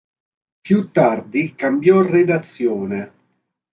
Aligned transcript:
Più 0.61 0.89
tardi 0.89 1.53
cambiò 1.53 2.01
redazione. 2.01 3.11